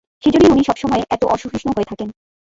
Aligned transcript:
সেজন্যই 0.23 0.51
উনি 0.51 0.63
সবসময়ে 0.63 1.03
এত 1.09 1.23
অসহিষ্ণু 1.25 1.71
হয়ে 1.73 1.89
থাকেন। 1.91 2.09